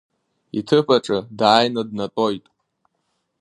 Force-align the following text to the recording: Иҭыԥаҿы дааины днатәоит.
Иҭыԥаҿы 0.57 1.17
дааины 1.37 1.81
днатәоит. 1.89 2.45